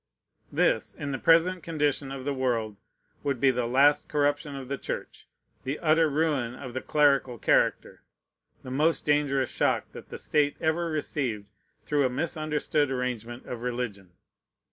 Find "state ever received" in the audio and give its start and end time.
10.17-11.45